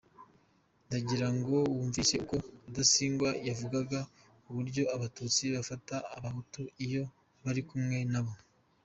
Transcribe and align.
Ndagirango 0.87 1.57
wumvise 1.75 2.13
uko 2.23 2.35
Rudasingwa 2.63 3.29
yavugaga 3.47 3.99
uburyo 4.49 4.83
Abatutsi 4.95 5.43
bafata 5.55 5.95
abahutu 6.17 6.61
iyo 6.85 7.03
bari 7.43 7.63
kumwe 7.69 7.97
nabo. 8.13 8.33